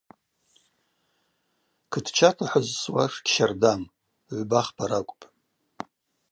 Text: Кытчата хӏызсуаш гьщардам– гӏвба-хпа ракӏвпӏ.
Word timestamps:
Кытчата 1.91 2.45
хӏызсуаш 2.51 3.13
гьщардам– 3.25 3.81
гӏвба-хпа 4.37 4.85
ракӏвпӏ. 4.89 5.25